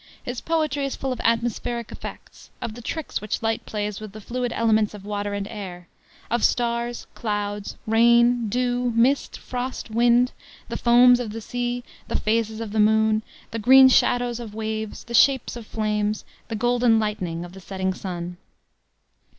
[0.23, 4.19] His poetry is full of atmospheric effects; of the tricks which light plays with the
[4.19, 5.89] fluid elements of water and air;
[6.31, 10.31] of stars, clouds, rain, dew, mist, frost, wind,
[10.69, 15.13] the foam of seas, the phases of the moon, the green shadows of waves, the
[15.13, 18.37] shapes of flames, the "golden lightning of the setting sun."